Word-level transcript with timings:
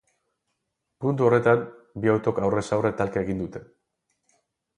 Puntu 1.03 1.27
horretan, 1.27 1.61
bi 2.05 2.11
autok 2.15 2.41
aurrez 2.49 2.65
aurre 2.79 2.93
talka 3.03 3.25
egin 3.27 3.45
dute. 3.45 3.63